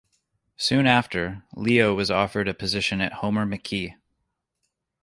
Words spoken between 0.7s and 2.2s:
after, Leo was